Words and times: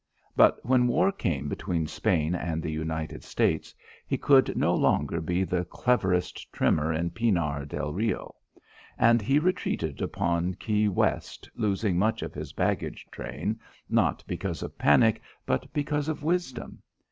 But 0.35 0.65
when 0.65 0.87
war 0.87 1.11
came 1.11 1.47
between 1.47 1.85
Spain 1.85 2.33
and 2.33 2.63
the 2.63 2.71
United 2.71 3.23
States 3.23 3.75
he 4.07 4.17
could 4.17 4.57
no 4.57 4.73
longer 4.73 5.21
be 5.21 5.43
the 5.43 5.63
cleverest 5.63 6.51
trimmer 6.51 6.91
in 6.91 7.11
Pinar 7.11 7.65
del 7.67 7.93
Rio. 7.93 8.33
And 8.97 9.21
he 9.21 9.37
retreated 9.37 10.01
upon 10.01 10.55
Key 10.55 10.87
West 10.87 11.51
losing 11.55 11.99
much 11.99 12.23
of 12.23 12.33
his 12.33 12.51
baggage 12.51 13.05
train, 13.11 13.59
not 13.91 14.23
because 14.25 14.63
of 14.63 14.75
panic 14.79 15.21
but 15.45 15.71
because 15.71 16.07
of 16.09 16.23
wisdom. 16.23 16.81